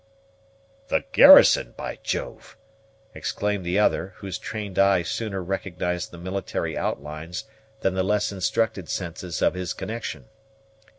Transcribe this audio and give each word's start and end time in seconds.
"The 0.87 1.03
garrison, 1.11 1.75
by 1.77 1.99
Jove!" 2.01 2.57
exclaimed 3.13 3.63
the 3.63 3.77
other, 3.77 4.13
whose 4.17 4.39
trained 4.39 4.79
eye 4.79 5.03
sooner 5.03 5.43
recognized 5.43 6.09
the 6.09 6.17
military 6.17 6.75
outlines 6.75 7.43
than 7.81 7.93
the 7.93 8.01
less 8.01 8.31
instructed 8.31 8.89
senses 8.89 9.43
of 9.43 9.53
his 9.53 9.73
connection. 9.75 10.25